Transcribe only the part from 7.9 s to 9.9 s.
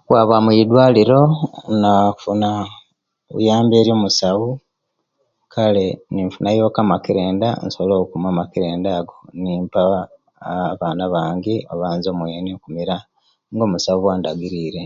okuuma amakerenda aago nimpa